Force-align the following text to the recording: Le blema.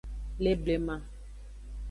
Le 0.39 0.55
blema. 0.55 0.97